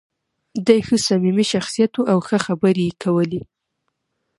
دی 0.65 0.79
ښه 0.87 0.97
صمیمي 1.07 1.45
شخصیت 1.53 1.93
و 1.97 2.01
او 2.11 2.19
ښه 2.27 2.37
خبرې 2.45 2.83
یې 2.87 2.93
کولې. 3.03 3.41